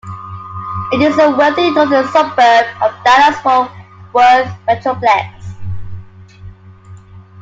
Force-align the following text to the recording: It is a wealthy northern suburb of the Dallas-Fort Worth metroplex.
It 0.93 1.01
is 1.03 1.15
a 1.19 1.29
wealthy 1.35 1.69
northern 1.69 2.07
suburb 2.07 2.65
of 2.81 2.91
the 2.91 2.99
Dallas-Fort 3.03 3.69
Worth 4.11 4.51
metroplex. 4.67 5.51